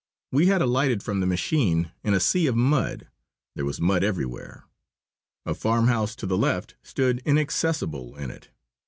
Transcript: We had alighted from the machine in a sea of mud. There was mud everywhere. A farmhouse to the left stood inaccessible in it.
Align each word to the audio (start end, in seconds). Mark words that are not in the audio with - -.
We 0.31 0.47
had 0.47 0.63
alighted 0.63 1.03
from 1.03 1.19
the 1.19 1.27
machine 1.27 1.91
in 2.03 2.15
a 2.15 2.19
sea 2.19 2.47
of 2.47 2.55
mud. 2.55 3.07
There 3.55 3.65
was 3.65 3.79
mud 3.79 4.03
everywhere. 4.03 4.63
A 5.45 5.53
farmhouse 5.53 6.15
to 6.15 6.25
the 6.25 6.39
left 6.39 6.73
stood 6.81 7.21
inaccessible 7.23 8.15
in 8.15 8.31
it. 8.31 8.49